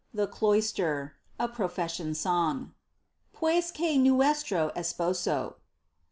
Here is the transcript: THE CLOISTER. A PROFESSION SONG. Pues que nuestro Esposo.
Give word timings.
THE 0.15 0.25
CLOISTER. 0.25 1.13
A 1.39 1.47
PROFESSION 1.47 2.15
SONG. 2.15 2.73
Pues 3.33 3.69
que 3.69 3.99
nuestro 3.99 4.71
Esposo. 4.75 5.57